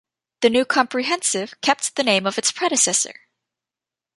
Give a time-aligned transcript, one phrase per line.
[0.41, 3.13] The new comprehensive kept the name of its predecessor.